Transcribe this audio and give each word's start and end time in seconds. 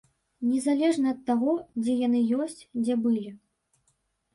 Незалежна 0.53 1.13
ад 1.17 1.21
таго, 1.29 1.53
дзе 1.83 1.97
яны 2.07 2.19
ёсць, 2.41 2.59
дзе 2.83 3.01
былі. 3.05 3.31